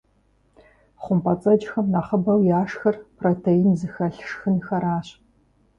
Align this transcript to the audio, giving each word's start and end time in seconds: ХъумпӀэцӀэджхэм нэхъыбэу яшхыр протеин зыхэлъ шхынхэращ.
ХъумпӀэцӀэджхэм 1.01 1.85
нэхъыбэу 1.93 2.41
яшхыр 2.59 2.95
протеин 3.17 3.71
зыхэлъ 3.79 4.19
шхынхэращ. 4.29 5.07